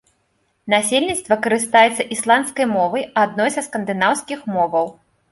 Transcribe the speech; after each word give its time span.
Насельніцтва 0.73 1.35
карыстаецца 1.47 2.05
ісландскай 2.15 2.67
мовай, 2.77 3.03
адной 3.25 3.49
са 3.57 3.61
скандынаўскіх 3.67 4.39
моваў. 4.55 4.89